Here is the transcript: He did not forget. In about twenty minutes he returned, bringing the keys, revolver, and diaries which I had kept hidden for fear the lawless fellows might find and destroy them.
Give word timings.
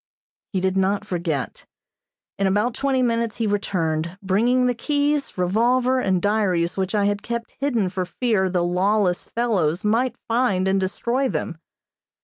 He 0.51 0.59
did 0.59 0.75
not 0.75 1.05
forget. 1.05 1.67
In 2.39 2.47
about 2.47 2.73
twenty 2.73 3.03
minutes 3.03 3.35
he 3.35 3.45
returned, 3.45 4.17
bringing 4.23 4.65
the 4.65 4.73
keys, 4.73 5.37
revolver, 5.37 5.99
and 5.99 6.19
diaries 6.23 6.75
which 6.75 6.95
I 6.95 7.05
had 7.05 7.21
kept 7.21 7.55
hidden 7.59 7.87
for 7.87 8.03
fear 8.05 8.49
the 8.49 8.63
lawless 8.63 9.25
fellows 9.25 9.83
might 9.83 10.15
find 10.27 10.67
and 10.67 10.79
destroy 10.79 11.29
them. 11.29 11.59